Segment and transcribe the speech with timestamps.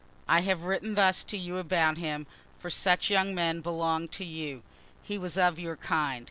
[0.27, 2.25] I have written thus to you about him,
[2.57, 4.63] for such young men belong to you;
[5.03, 6.19] he was of your kind.